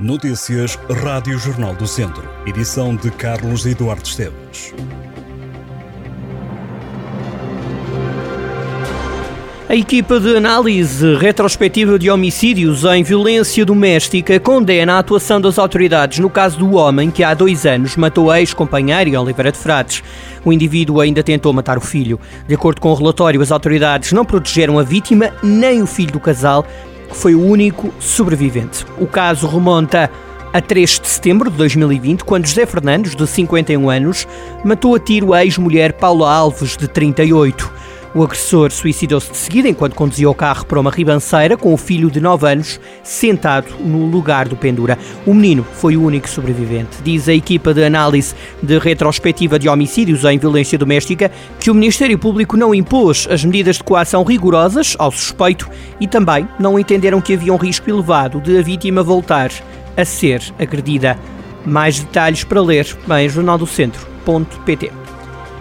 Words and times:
Notícias 0.00 0.78
Rádio 1.04 1.38
Jornal 1.38 1.74
do 1.74 1.86
Centro. 1.86 2.26
Edição 2.46 2.96
de 2.96 3.10
Carlos 3.10 3.66
Eduardo 3.66 4.02
Esteves. 4.02 4.72
A 9.68 9.76
equipa 9.76 10.18
de 10.18 10.34
análise 10.34 11.14
retrospectiva 11.16 11.98
de 11.98 12.10
homicídios 12.10 12.82
em 12.84 13.02
violência 13.02 13.62
doméstica 13.64 14.40
condena 14.40 14.94
a 14.94 14.98
atuação 15.00 15.38
das 15.38 15.58
autoridades 15.58 16.18
no 16.18 16.30
caso 16.30 16.58
do 16.58 16.76
homem 16.76 17.10
que 17.10 17.22
há 17.22 17.34
dois 17.34 17.66
anos 17.66 17.94
matou 17.94 18.30
a 18.30 18.40
ex-companheira 18.40 19.20
Oliveira 19.20 19.52
de 19.52 19.58
Frades. 19.58 20.02
O 20.42 20.50
indivíduo 20.50 20.98
ainda 20.98 21.22
tentou 21.22 21.52
matar 21.52 21.76
o 21.76 21.82
filho. 21.82 22.18
De 22.48 22.54
acordo 22.54 22.80
com 22.80 22.90
o 22.90 22.94
relatório, 22.94 23.42
as 23.42 23.52
autoridades 23.52 24.12
não 24.12 24.24
protegeram 24.24 24.78
a 24.78 24.82
vítima 24.82 25.30
nem 25.42 25.82
o 25.82 25.86
filho 25.86 26.12
do 26.12 26.20
casal, 26.20 26.66
que 27.10 27.16
foi 27.16 27.34
o 27.34 27.44
único 27.44 27.92
sobrevivente. 27.98 28.86
O 28.98 29.06
caso 29.06 29.46
remonta 29.46 30.10
a 30.52 30.60
3 30.60 31.00
de 31.00 31.08
setembro 31.08 31.50
de 31.50 31.56
2020, 31.56 32.24
quando 32.24 32.46
José 32.46 32.66
Fernandes, 32.66 33.14
de 33.14 33.26
51 33.26 33.90
anos, 33.90 34.26
matou 34.64 34.94
a 34.94 34.98
tiro 34.98 35.32
a 35.32 35.44
ex-mulher 35.44 35.92
Paula 35.92 36.30
Alves, 36.30 36.76
de 36.76 36.88
38. 36.88 37.72
O 38.12 38.24
agressor 38.24 38.72
suicidou-se 38.72 39.30
de 39.30 39.36
seguida 39.36 39.68
enquanto 39.68 39.94
conduzia 39.94 40.28
o 40.28 40.34
carro 40.34 40.66
para 40.66 40.80
uma 40.80 40.90
ribanceira 40.90 41.56
com 41.56 41.72
o 41.72 41.76
filho 41.76 42.10
de 42.10 42.20
9 42.20 42.44
anos 42.44 42.80
sentado 43.04 43.72
no 43.78 44.06
lugar 44.06 44.48
do 44.48 44.56
pendura. 44.56 44.98
O 45.24 45.32
menino 45.32 45.64
foi 45.74 45.96
o 45.96 46.02
único 46.02 46.28
sobrevivente. 46.28 46.96
Diz 47.04 47.28
a 47.28 47.32
equipa 47.32 47.72
de 47.72 47.84
análise 47.84 48.34
de 48.60 48.78
retrospectiva 48.78 49.60
de 49.60 49.68
homicídios 49.68 50.24
em 50.24 50.38
violência 50.38 50.76
doméstica 50.76 51.30
que 51.60 51.70
o 51.70 51.74
Ministério 51.74 52.18
Público 52.18 52.56
não 52.56 52.74
impôs 52.74 53.28
as 53.30 53.44
medidas 53.44 53.76
de 53.76 53.84
coação 53.84 54.24
rigorosas 54.24 54.96
ao 54.98 55.12
suspeito 55.12 55.70
e 56.00 56.08
também 56.08 56.48
não 56.58 56.78
entenderam 56.78 57.20
que 57.20 57.34
havia 57.34 57.52
um 57.52 57.56
risco 57.56 57.88
elevado 57.88 58.40
de 58.40 58.58
a 58.58 58.62
vítima 58.62 59.04
voltar 59.04 59.52
a 59.96 60.04
ser 60.04 60.42
agredida. 60.58 61.16
Mais 61.64 62.00
detalhes 62.00 62.42
para 62.42 62.60
ler 62.60 62.86
em 63.20 63.28
jornaldocentro.pt. 63.28 64.99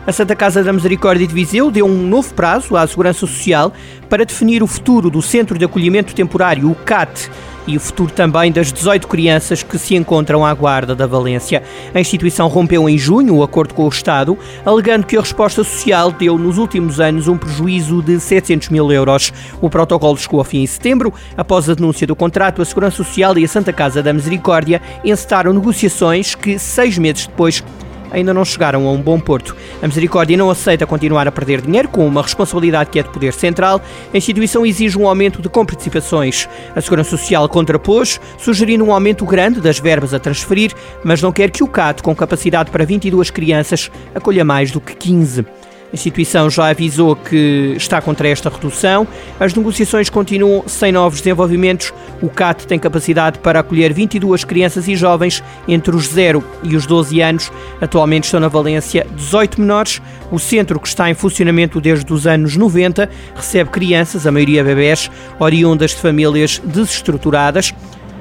A 0.10 0.12
Santa 0.12 0.36
Casa 0.36 0.64
da 0.64 0.74
Misericórdia 0.74 1.28
de 1.28 1.36
Viseu 1.36 1.70
deu 1.70 1.86
um 1.86 2.08
novo 2.08 2.34
prazo 2.34 2.76
à 2.76 2.88
Segurança 2.88 3.20
Social 3.20 3.72
para 4.10 4.26
definir 4.26 4.64
o 4.64 4.66
futuro 4.66 5.08
do 5.08 5.22
Centro 5.22 5.56
de 5.56 5.66
Acolhimento 5.66 6.16
Temporário, 6.16 6.68
o 6.68 6.74
CAT, 6.74 7.30
e 7.68 7.78
o 7.78 7.80
futuro 7.80 8.12
também 8.12 8.52
das 8.52 8.74
18 8.74 9.08
crianças 9.08 9.62
que 9.62 9.78
se 9.78 9.94
encontram 9.96 10.44
à 10.44 10.52
guarda 10.52 10.96
da 10.96 11.06
Valência. 11.06 11.62
A 11.94 12.00
instituição 12.00 12.48
rompeu 12.48 12.90
em 12.90 12.98
junho 12.98 13.36
o 13.36 13.44
acordo 13.44 13.76
com 13.76 13.86
o 13.86 13.90
Estado, 13.90 14.36
alegando 14.66 15.06
que 15.06 15.16
a 15.16 15.20
resposta 15.20 15.64
social 15.64 16.12
deu 16.12 16.40
nos 16.40 16.58
últimos 16.58 17.00
anos 17.00 17.28
um 17.28 17.38
prejuízo 17.38 18.02
de 18.02 18.20
700 18.20 18.70
mil 18.70 18.92
euros. 18.92 19.32
O 19.62 19.70
protocolo 19.70 20.18
chegou 20.18 20.42
a 20.42 20.44
fim 20.44 20.64
em 20.64 20.66
setembro. 20.66 21.14
Após 21.38 21.70
a 21.70 21.76
denúncia 21.76 22.08
do 22.08 22.16
contrato, 22.16 22.64
a 22.64 22.66
Segurança 22.66 22.98
Social 22.98 23.38
e 23.38 23.46
a 23.46 23.48
Santa 23.48 23.72
Casa 23.72 24.02
da 24.02 24.12
Misericórdia 24.12 24.82
encetaram 25.06 25.54
negociações 25.54 26.34
que, 26.34 26.58
seis 26.58 26.98
meses 26.98 27.28
depois, 27.28 27.64
ainda 28.12 28.34
não 28.34 28.46
chegaram 28.46 28.88
a 28.88 28.92
um 28.92 29.02
bom 29.02 29.20
porto. 29.20 29.56
A 29.82 29.88
Misericórdia 29.88 30.38
não 30.38 30.50
aceita 30.50 30.86
continuar 30.86 31.28
a 31.28 31.32
perder 31.32 31.62
dinheiro 31.62 31.88
com 31.88 32.06
uma 32.06 32.22
responsabilidade 32.22 32.90
que 32.90 33.00
é 33.00 33.04
de 33.04 33.10
poder 33.10 33.34
central. 33.34 33.82
A 34.14 34.18
instituição 34.18 34.66
exige 34.66 34.98
um 34.98 35.08
aumento 35.08 35.42
de 35.42 35.50
comparticipações. 35.50 36.48
A 36.76 36.82
Segurança 36.82 37.10
Social 37.12 37.48
contrapôs, 37.50 38.20
sugerindo 38.38 38.84
um 38.84 38.94
aumento 38.94 39.26
grande 39.26 39.62
das 39.62 39.80
verbas 39.80 40.14
a 40.14 40.20
transferir, 40.20 40.74
mas 41.04 41.22
não 41.22 41.32
quer 41.32 41.50
que 41.50 41.64
o 41.64 41.68
CAT, 41.68 42.02
com 42.02 42.16
capacidade 42.16 42.72
para 42.72 42.86
22 42.86 43.30
crianças, 43.32 43.92
acolha 44.14 44.44
mais 44.46 44.72
do 44.72 44.82
que 44.82 44.96
15. 44.96 45.46
A 45.92 45.96
instituição 45.96 46.50
já 46.52 46.70
avisou 46.70 47.16
que 47.16 47.74
está 47.76 48.00
contra 48.00 48.28
esta 48.28 48.48
redução. 48.48 49.08
As 49.40 49.56
negociações 49.56 50.08
continuam 50.08 50.64
sem 50.68 50.92
novos 50.92 51.20
desenvolvimentos. 51.20 51.92
O 52.22 52.30
CAT 52.30 52.68
tem 52.68 52.78
capacidade 52.78 53.40
para 53.40 53.60
acolher 53.60 53.92
22 53.92 54.44
crianças 54.44 54.88
e 54.88 54.96
jovens 54.96 55.44
entre 55.68 55.96
os 55.96 56.08
0 56.10 56.44
e 56.64 56.76
os 56.76 56.86
12 56.86 57.22
anos. 57.22 57.52
Atualmente 57.82 58.26
estão 58.26 58.40
na 58.40 58.48
Valência 58.48 59.08
18 59.16 59.60
menores. 59.60 60.00
O 60.32 60.38
centro, 60.38 60.80
que 60.80 60.88
está 60.88 61.10
em 61.10 61.16
funcionamento 61.16 61.82
desde 61.82 62.14
os 62.14 62.28
anos 62.28 62.56
90, 62.56 63.10
recebe 63.36 63.72
crianças, 63.72 64.28
a 64.28 64.32
maioria 64.32 64.64
bebés, 64.64 65.10
oriundas 65.40 65.92
de 65.92 65.98
famílias 65.98 66.62
desestruturadas. 66.64 67.74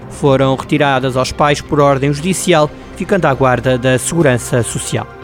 Foram 0.08 0.56
retiradas 0.56 1.18
aos 1.18 1.32
pais 1.32 1.60
por 1.60 1.80
ordem 1.80 2.14
judicial, 2.14 2.70
ficando 2.96 3.26
à 3.26 3.34
guarda 3.34 3.76
da 3.76 3.98
Segurança 3.98 4.62
Social. 4.62 5.17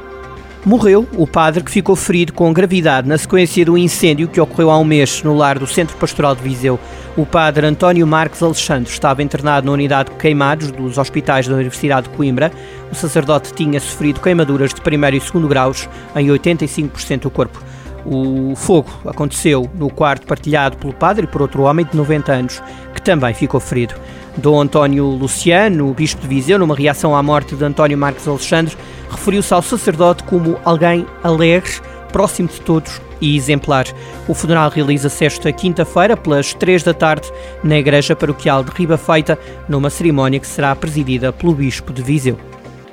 Morreu 0.64 1.06
o 1.18 1.26
padre 1.26 1.62
que 1.62 1.70
ficou 1.70 1.94
ferido 1.94 2.32
com 2.32 2.50
gravidade 2.50 3.06
na 3.06 3.18
sequência 3.18 3.66
do 3.66 3.76
incêndio 3.76 4.28
que 4.28 4.40
ocorreu 4.40 4.70
há 4.70 4.78
um 4.78 4.84
mês 4.84 5.22
no 5.22 5.36
lar 5.36 5.58
do 5.58 5.66
Centro 5.66 5.94
Pastoral 5.98 6.34
de 6.34 6.42
Viseu. 6.42 6.80
O 7.18 7.26
padre 7.26 7.66
António 7.66 8.06
Marques 8.06 8.42
Alexandre 8.42 8.90
estava 8.90 9.22
internado 9.22 9.66
na 9.66 9.72
unidade 9.72 10.10
de 10.10 10.16
queimados 10.16 10.70
dos 10.70 10.96
hospitais 10.96 11.46
da 11.46 11.54
Universidade 11.54 12.08
de 12.08 12.16
Coimbra. 12.16 12.50
O 12.90 12.94
sacerdote 12.94 13.52
tinha 13.52 13.78
sofrido 13.78 14.20
queimaduras 14.20 14.72
de 14.72 14.80
primeiro 14.80 15.16
e 15.16 15.20
segundo 15.20 15.46
graus 15.46 15.86
em 16.16 16.28
85% 16.28 17.20
do 17.20 17.30
corpo. 17.30 17.62
O 18.06 18.54
fogo 18.56 18.88
aconteceu 19.06 19.70
no 19.74 19.90
quarto 19.90 20.26
partilhado 20.26 20.78
pelo 20.78 20.94
padre 20.94 21.24
e 21.24 21.28
por 21.28 21.42
outro 21.42 21.62
homem 21.64 21.84
de 21.84 21.94
90 21.94 22.32
anos, 22.32 22.62
que 22.94 23.02
também 23.02 23.34
ficou 23.34 23.60
ferido. 23.60 23.94
Dom 24.36 24.62
António 24.62 25.04
Luciano, 25.04 25.90
o 25.90 25.94
bispo 25.94 26.22
de 26.22 26.28
Viseu, 26.28 26.58
numa 26.58 26.74
reação 26.74 27.14
à 27.14 27.22
morte 27.22 27.54
de 27.54 27.64
António 27.64 27.96
Marques 27.96 28.26
Alexandre, 28.26 28.76
referiu-se 29.14 29.52
ao 29.54 29.62
sacerdote 29.62 30.22
como 30.24 30.58
alguém 30.64 31.06
alegre, 31.22 31.72
próximo 32.12 32.48
de 32.48 32.60
todos 32.60 33.00
e 33.20 33.36
exemplar. 33.36 33.86
O 34.28 34.34
funeral 34.34 34.70
realiza-se 34.70 35.24
esta 35.24 35.50
quinta-feira, 35.52 36.16
pelas 36.16 36.54
três 36.54 36.82
da 36.82 36.94
tarde, 36.94 37.30
na 37.62 37.78
Igreja 37.78 38.14
Paroquial 38.14 38.62
de 38.62 38.70
Riba 38.70 38.96
Feita, 38.96 39.38
numa 39.68 39.90
cerimónia 39.90 40.38
que 40.38 40.46
será 40.46 40.74
presidida 40.76 41.32
pelo 41.32 41.54
Bispo 41.54 41.92
de 41.92 42.02
Viseu. 42.02 42.38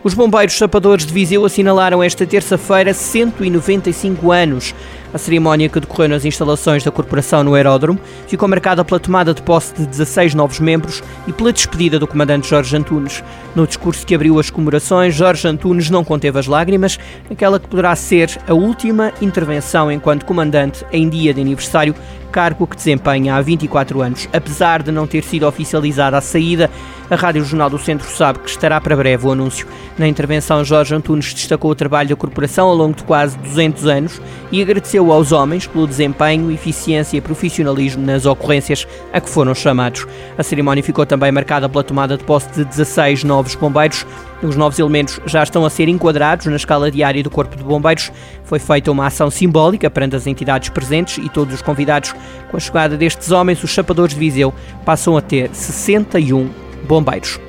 Os 0.03 0.15
bombeiros 0.15 0.57
sapadores 0.57 1.05
de 1.05 1.13
Viseu 1.13 1.45
assinalaram 1.45 2.01
esta 2.01 2.25
terça-feira 2.25 2.91
195 2.91 4.31
anos. 4.31 4.73
A 5.13 5.17
cerimónia 5.19 5.69
que 5.69 5.79
decorreu 5.79 6.09
nas 6.09 6.25
instalações 6.25 6.83
da 6.83 6.89
corporação 6.89 7.43
no 7.43 7.53
aeródromo 7.53 7.99
ficou 8.25 8.49
marcada 8.49 8.83
pela 8.83 8.99
tomada 8.99 9.31
de 9.31 9.43
posse 9.43 9.75
de 9.75 9.85
16 9.85 10.33
novos 10.33 10.59
membros 10.59 11.03
e 11.27 11.33
pela 11.33 11.53
despedida 11.53 11.99
do 11.99 12.07
comandante 12.07 12.49
Jorge 12.49 12.75
Antunes. 12.75 13.23
No 13.55 13.67
discurso 13.67 14.03
que 14.03 14.15
abriu 14.15 14.39
as 14.39 14.49
comemorações, 14.49 15.13
Jorge 15.13 15.47
Antunes 15.47 15.91
não 15.91 16.03
conteve 16.03 16.39
as 16.39 16.47
lágrimas, 16.47 16.97
naquela 17.29 17.59
que 17.59 17.67
poderá 17.67 17.95
ser 17.95 18.39
a 18.47 18.55
última 18.55 19.13
intervenção 19.21 19.91
enquanto 19.91 20.25
comandante 20.25 20.83
em 20.91 21.07
dia 21.07 21.31
de 21.31 21.41
aniversário 21.41 21.93
cargo 22.31 22.65
que 22.65 22.75
desempenha 22.75 23.35
há 23.35 23.41
24 23.41 24.01
anos. 24.01 24.27
Apesar 24.33 24.81
de 24.81 24.91
não 24.91 25.05
ter 25.05 25.23
sido 25.23 25.45
oficializada 25.45 26.17
a 26.17 26.21
saída, 26.21 26.71
a 27.09 27.15
Rádio 27.15 27.43
Jornal 27.43 27.69
do 27.69 27.77
Centro 27.77 28.09
sabe 28.09 28.39
que 28.39 28.49
estará 28.49 28.79
para 28.79 28.95
breve 28.95 29.27
o 29.27 29.31
anúncio. 29.33 29.67
Na 29.97 30.07
intervenção, 30.07 30.63
Jorge 30.63 30.95
Antunes 30.95 31.33
destacou 31.33 31.69
o 31.69 31.75
trabalho 31.75 32.07
da 32.07 32.15
corporação 32.15 32.69
ao 32.69 32.75
longo 32.75 32.95
de 32.95 33.03
quase 33.03 33.37
200 33.37 33.85
anos 33.85 34.21
e 34.49 34.61
agradeceu 34.61 35.11
aos 35.11 35.33
homens 35.33 35.67
pelo 35.67 35.85
desempenho, 35.85 36.49
eficiência 36.49 37.17
e 37.17 37.21
profissionalismo 37.21 38.05
nas 38.05 38.25
ocorrências 38.25 38.87
a 39.11 39.19
que 39.19 39.29
foram 39.29 39.53
chamados. 39.53 40.07
A 40.37 40.43
cerimónia 40.43 40.81
ficou 40.81 41.05
também 41.05 41.31
marcada 41.33 41.67
pela 41.67 41.83
tomada 41.83 42.17
de 42.17 42.23
posse 42.23 42.49
de 42.51 42.63
16 42.63 43.25
novos 43.25 43.55
bombeiros. 43.55 44.05
Os 44.41 44.55
novos 44.55 44.79
elementos 44.79 45.19
já 45.25 45.43
estão 45.43 45.63
a 45.65 45.69
ser 45.69 45.87
enquadrados 45.87 46.47
na 46.47 46.55
escala 46.55 46.89
diária 46.89 47.21
do 47.21 47.29
Corpo 47.29 47.55
de 47.55 47.63
Bombeiros. 47.63 48.11
Foi 48.43 48.57
feita 48.57 48.91
uma 48.91 49.05
ação 49.05 49.29
simbólica 49.29 49.89
perante 49.89 50.15
as 50.15 50.25
entidades 50.25 50.69
presentes 50.69 51.23
e 51.23 51.29
todos 51.29 51.53
os 51.53 51.61
convidados. 51.61 52.13
Com 52.49 52.57
a 52.57 52.59
chegada 52.59 52.97
destes 52.97 53.31
homens, 53.31 53.63
os 53.63 53.69
chapadores 53.69 54.13
de 54.15 54.19
Viseu 54.19 54.51
passam 54.83 55.15
a 55.15 55.21
ter 55.21 55.53
61 55.53 56.49
bombeiros. 56.87 57.39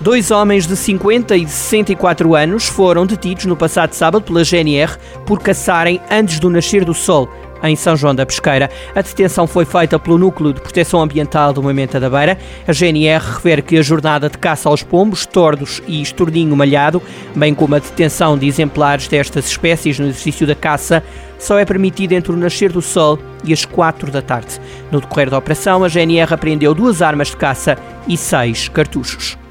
Dois 0.00 0.30
homens 0.30 0.66
de 0.66 0.76
50 0.76 1.36
e 1.36 1.46
64 1.46 2.34
anos 2.34 2.66
foram 2.66 3.06
detidos 3.06 3.44
no 3.44 3.56
passado 3.56 3.92
sábado 3.92 4.24
pela 4.24 4.44
GNR 4.44 4.96
por 5.26 5.40
caçarem 5.40 6.00
antes 6.10 6.38
do 6.38 6.50
nascer 6.50 6.84
do 6.84 6.94
sol 6.94 7.28
em 7.62 7.76
São 7.76 7.96
João 7.96 8.14
da 8.14 8.26
Pesqueira. 8.26 8.70
A 8.94 9.02
detenção 9.02 9.46
foi 9.46 9.64
feita 9.64 9.98
pelo 9.98 10.18
Núcleo 10.18 10.52
de 10.52 10.60
Proteção 10.60 11.00
Ambiental 11.00 11.52
do 11.52 11.62
Movimento 11.62 11.98
da 11.98 12.10
Beira. 12.10 12.38
A 12.66 12.72
GNR 12.72 13.24
refere 13.24 13.62
que 13.62 13.78
a 13.78 13.82
jornada 13.82 14.28
de 14.28 14.38
caça 14.38 14.68
aos 14.68 14.82
pombos, 14.82 15.26
tordos 15.26 15.82
e 15.86 16.02
estorninho 16.02 16.56
malhado, 16.56 17.02
bem 17.34 17.54
como 17.54 17.74
a 17.74 17.78
detenção 17.78 18.36
de 18.36 18.46
exemplares 18.46 19.08
destas 19.08 19.46
espécies 19.46 19.98
no 19.98 20.06
exercício 20.06 20.46
da 20.46 20.54
caça, 20.54 21.02
só 21.38 21.58
é 21.58 21.64
permitida 21.64 22.14
entre 22.14 22.32
o 22.32 22.36
nascer 22.36 22.70
do 22.70 22.80
sol 22.80 23.18
e 23.44 23.52
as 23.52 23.64
4 23.64 24.10
da 24.10 24.22
tarde. 24.22 24.60
No 24.90 25.00
decorrer 25.00 25.28
da 25.28 25.38
operação, 25.38 25.82
a 25.82 25.88
GNR 25.88 26.32
apreendeu 26.32 26.74
duas 26.74 27.02
armas 27.02 27.28
de 27.28 27.36
caça 27.36 27.76
e 28.06 28.16
seis 28.16 28.68
cartuchos. 28.68 29.41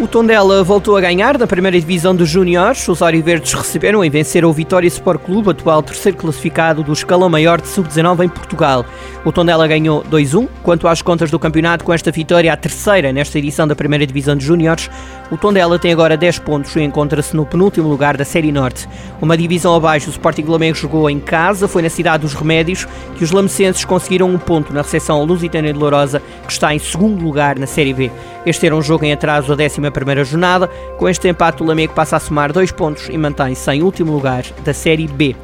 O 0.00 0.06
Tondela 0.06 0.62
voltou 0.62 0.96
a 0.96 1.00
ganhar 1.00 1.36
na 1.36 1.46
primeira 1.46 1.78
divisão 1.78 2.14
dos 2.14 2.28
Júniores. 2.28 2.86
Os 2.86 3.00
Verdes 3.00 3.52
receberam 3.52 4.04
e 4.04 4.08
venceram 4.08 4.48
o 4.48 4.52
Vitória 4.52 4.86
Sport 4.86 5.20
Clube, 5.22 5.50
atual 5.50 5.82
terceiro 5.82 6.16
classificado 6.16 6.84
do 6.84 6.92
escalão 6.92 7.28
maior 7.28 7.60
de 7.60 7.66
sub-19 7.66 8.24
em 8.24 8.28
Portugal. 8.28 8.86
O 9.24 9.32
Tondela 9.32 9.66
ganhou 9.66 10.04
2-1. 10.04 10.48
Quanto 10.62 10.86
às 10.86 11.02
contas 11.02 11.32
do 11.32 11.38
campeonato, 11.38 11.84
com 11.84 11.92
esta 11.92 12.12
vitória, 12.12 12.52
a 12.52 12.56
terceira 12.56 13.12
nesta 13.12 13.40
edição 13.40 13.66
da 13.66 13.74
primeira 13.74 14.06
divisão 14.06 14.36
dos 14.36 14.44
Júniores, 14.44 14.88
O 15.30 15.36
Tondela 15.36 15.78
tem 15.78 15.92
agora 15.92 16.16
10 16.16 16.38
pontos 16.38 16.74
e 16.74 16.80
encontra-se 16.80 17.36
no 17.36 17.44
penúltimo 17.44 17.86
lugar 17.86 18.16
da 18.16 18.24
Série 18.24 18.50
Norte. 18.50 18.88
Uma 19.20 19.36
divisão 19.36 19.74
abaixo, 19.74 20.06
o 20.06 20.10
Sporting 20.10 20.44
Lamego 20.44 20.74
jogou 20.74 21.10
em 21.10 21.20
casa, 21.20 21.68
foi 21.68 21.82
na 21.82 21.90
cidade 21.90 22.22
dos 22.22 22.32
Remédios 22.32 22.86
que 23.16 23.24
os 23.24 23.30
lamecenses 23.30 23.84
conseguiram 23.84 24.30
um 24.30 24.38
ponto 24.38 24.72
na 24.72 24.80
recepção 24.80 25.22
Lusitana 25.24 25.70
de 25.70 25.78
Lourosa, 25.78 26.22
que 26.46 26.52
está 26.52 26.74
em 26.74 26.78
segundo 26.78 27.22
lugar 27.22 27.58
na 27.58 27.66
Série 27.66 27.92
B. 27.92 28.10
Este 28.48 28.64
era 28.64 28.74
um 28.74 28.80
jogo 28.80 29.04
em 29.04 29.12
atraso 29.12 29.54
da 29.54 29.62
11ª 29.62 30.24
jornada. 30.24 30.68
Com 30.96 31.06
este 31.06 31.28
empate, 31.28 31.62
o 31.62 31.66
Lamego 31.66 31.92
passa 31.92 32.16
a 32.16 32.20
somar 32.20 32.50
dois 32.50 32.72
pontos 32.72 33.06
e 33.10 33.18
mantém-se 33.18 33.70
em 33.70 33.82
último 33.82 34.10
lugar 34.10 34.42
da 34.64 34.72
Série 34.72 35.06
B. 35.06 35.36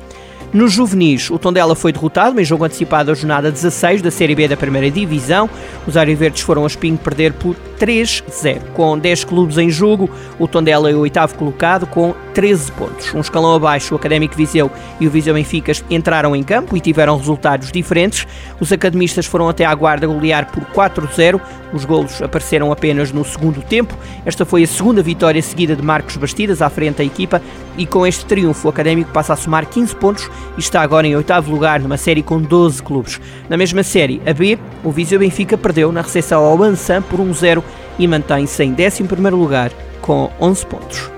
Nos 0.55 0.73
juvenis, 0.73 1.29
o 1.29 1.39
Tondela 1.39 1.75
foi 1.75 1.93
derrotado 1.93 2.41
em 2.41 2.45
jogo 2.47 2.65
antecipado 2.65 3.09
da 3.09 3.15
jornada 3.15 3.51
16 3.51 4.01
da 4.01 4.11
Série 4.11 4.35
B 4.35 4.49
da 4.49 4.56
Primeira 4.56 4.91
Divisão. 4.91 5.51
Os 5.87 5.93
Verdes 5.93 6.41
foram 6.41 6.65
a 6.65 6.67
Espinho 6.67 6.97
perder 6.97 7.35
por 7.35 7.55
3-0. 7.79 8.61
Com 8.75 8.99
10 8.99 9.25
clubes 9.25 9.59
em 9.59 9.71
jogo, 9.71 10.11
o 10.38 10.47
Tondela 10.49 10.91
é 10.91 10.94
o 10.94 11.00
oitavo 11.00 11.35
colocado 11.37 11.87
com 11.87 12.15
13 12.32 12.73
pontos. 12.73 13.15
Um 13.15 13.21
escalão 13.21 13.55
abaixo, 13.55 13.94
o 13.94 13.97
Académico 13.97 14.35
Viseu 14.35 14.71
e 15.00 15.06
o 15.06 15.11
Viseu 15.11 15.35
Benfica 15.35 15.73
entraram 15.88 16.35
em 16.35 16.43
campo 16.43 16.76
e 16.76 16.81
tiveram 16.81 17.17
resultados 17.17 17.71
diferentes. 17.71 18.26
Os 18.61 18.73
academistas 18.73 19.26
foram 19.26 19.49
até 19.49 19.65
à 19.65 19.75
guarda 19.75 20.06
golear 20.06 20.50
por 20.50 20.65
4-0. 20.65 21.41
Os 21.73 21.85
golos 21.85 22.23
apareceram 22.23 22.71
apenas 22.71 23.12
no 23.12 23.25
segundo 23.25 23.61
tempo. 23.62 23.94
Esta 24.25 24.44
foi 24.44 24.62
a 24.62 24.67
segunda 24.67 25.03
vitória 25.03 25.43
seguida 25.43 25.75
de 25.75 25.82
Marcos 25.82 26.17
Bastidas 26.17 26.62
à 26.62 26.70
frente 26.70 26.99
da 26.99 27.05
equipa 27.05 27.43
e 27.77 27.87
com 27.87 28.06
este 28.06 28.25
triunfo 28.25 28.69
o 28.69 28.70
Académico 28.70 29.11
passa 29.11 29.32
a 29.32 29.37
somar 29.37 29.67
15 29.67 29.97
pontos 29.97 30.31
e 30.56 30.61
está 30.61 30.81
agora 30.81 31.06
em 31.06 31.17
oitavo 31.17 31.50
lugar 31.50 31.81
numa 31.81 31.97
série 31.97 32.23
com 32.23 32.41
12 32.41 32.82
clubes. 32.82 33.20
Na 33.49 33.56
mesma 33.56 33.82
série, 33.82 34.20
a 34.27 34.32
B, 34.32 34.59
o 34.82 34.91
Viseu 34.91 35.19
Benfica 35.19 35.59
perdeu 35.59 35.91
na 35.91 36.03
recepção 36.03 36.44
ao 36.44 36.62
Ansan 36.62 37.03
por 37.03 37.20
1-0 37.20 37.62
e 37.99 38.06
mantém-se 38.06 38.62
em 38.62 38.73
11 38.73 39.37
lugar 39.37 39.70
com 40.00 40.31
11 40.41 40.67
pontos. 40.67 41.11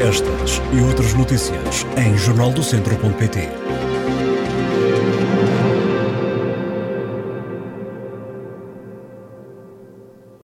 Estas 0.00 0.62
e 0.72 0.80
outras 0.82 1.14
notícias 1.14 1.86
em 1.96 2.16
jornaldocentro.pt 2.16 3.75